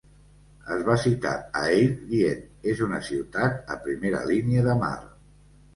[0.75, 2.43] Es va citar a Abe dient
[2.75, 4.97] "És una ciutat a primera línia de mar".